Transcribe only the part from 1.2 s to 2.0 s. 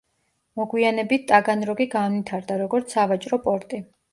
ტაგანროგი